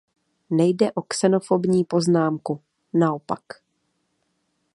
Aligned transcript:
Nejde 0.49 0.91
o 0.95 1.01
xenofobní 1.11 1.83
poznámku, 1.83 2.61
naopak. 2.93 3.43